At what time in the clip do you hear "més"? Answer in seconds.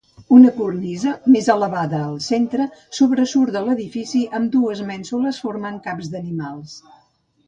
1.33-1.49